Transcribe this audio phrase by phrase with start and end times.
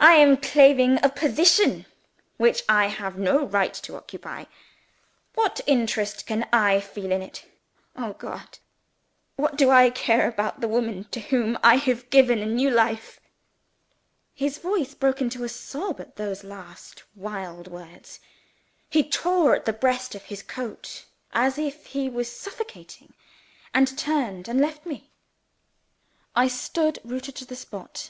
[0.00, 1.84] I am claiming a position
[2.38, 4.46] which I have no right to occupy.
[5.34, 7.44] What interest can I feel in it?
[7.94, 8.56] Oh God!
[9.36, 13.20] what do I care about the woman to whom I have given a new life?"
[14.34, 18.20] His voice broke into a sob at those last wild words.
[18.88, 21.04] He tore at the breast of his coat
[21.34, 23.12] as if he was suffocating
[23.74, 25.10] and turned, and left me.
[26.34, 28.08] I stood rooted to the spot.